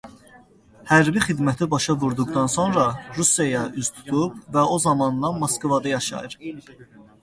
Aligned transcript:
Hərbi 0.95 1.21
xidməti 1.25 1.67
başa 1.75 1.97
vurduqdan 2.05 2.51
sonra 2.55 2.87
Rusiyaya 3.21 3.63
üz 3.85 3.95
tutub 4.01 4.43
və 4.59 4.67
o 4.75 4.83
zamandan 4.91 5.43
Moskvada 5.47 5.99
yaşayır. 5.99 6.43